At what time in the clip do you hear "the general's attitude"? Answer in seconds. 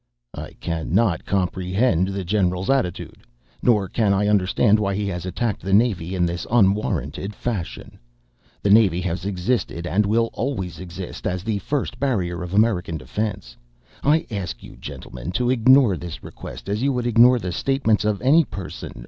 2.07-3.17